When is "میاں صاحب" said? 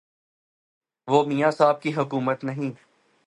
1.27-1.81